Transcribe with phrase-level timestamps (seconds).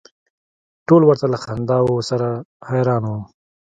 [0.87, 2.29] ټول ورته له خنداوو سره
[2.69, 3.11] حیران و.